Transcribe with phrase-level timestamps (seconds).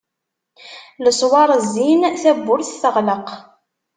[1.03, 3.27] Leswar zzin, tawwurt teɣleq.